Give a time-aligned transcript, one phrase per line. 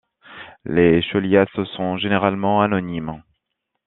[0.65, 3.21] Les scholiastes sont généralement anonymes.